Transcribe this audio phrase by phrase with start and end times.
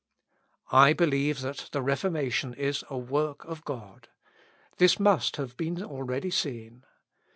[0.71, 4.09] I believe that the Reformation is a work of God;
[4.77, 6.85] this must have been already seen.